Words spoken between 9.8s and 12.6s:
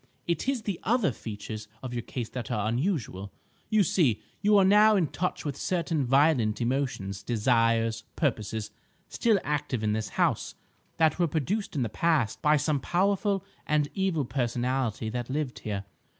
in this house, that were produced in the past by